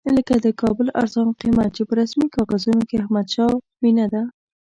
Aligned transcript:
لکه 0.17 0.33
د 0.45 0.47
کابل 0.61 0.87
ارزان 1.01 1.29
قیمت 1.41 1.69
چې 1.77 1.83
په 1.89 1.93
رسمي 2.01 2.27
کاغذونو 2.35 2.83
کې 2.89 3.01
احمدشاه 3.03 3.51
مېنه 3.83 4.05
ده. 4.13 4.21